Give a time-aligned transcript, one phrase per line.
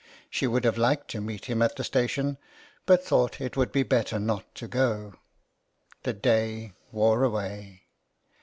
[0.31, 2.39] She would have liked to meet him at the station,
[2.87, 5.13] but thought it would be better not to go.
[6.01, 7.83] The day wore away.